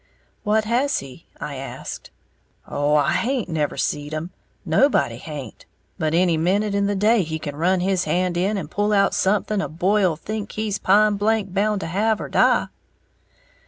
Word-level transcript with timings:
"What 0.41 0.63
has 0.65 0.97
he?" 0.97 1.27
I 1.39 1.57
asked. 1.57 2.09
"Oh, 2.67 2.95
I 2.95 3.11
haint 3.11 3.47
never 3.49 3.77
seed 3.77 4.15
'em, 4.15 4.31
nobody 4.65 5.17
haint; 5.17 5.67
but 5.99 6.15
any 6.15 6.37
minute 6.37 6.73
in 6.73 6.87
the 6.87 6.95
day 6.95 7.21
he 7.21 7.37
can 7.37 7.55
run 7.55 7.81
his 7.81 8.05
hand 8.05 8.35
in 8.35 8.57
and 8.57 8.71
pull 8.71 8.93
out 8.93 9.13
something 9.13 9.61
a 9.61 9.69
boy'll 9.69 10.15
think 10.15 10.53
he's 10.53 10.79
pine 10.79 11.17
blank 11.17 11.53
bound 11.53 11.81
to 11.81 11.85
have 11.85 12.19
or 12.19 12.29
die!" 12.29 12.69